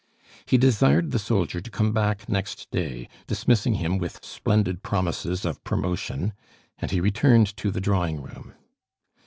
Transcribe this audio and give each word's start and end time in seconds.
He 0.47 0.57
desired 0.57 1.11
the 1.11 1.19
soldier 1.19 1.61
to 1.61 1.69
come 1.69 1.91
back 1.93 2.27
next 2.27 2.71
day, 2.71 3.07
dismissing 3.27 3.75
him 3.75 3.99
with 3.99 4.25
splendid 4.25 4.81
promises 4.81 5.45
of 5.45 5.63
promotion, 5.63 6.33
and 6.79 6.89
he 6.89 6.99
returned 6.99 7.55
to 7.57 7.69
the 7.69 7.81
drawing 7.81 8.19
room. 8.19 8.55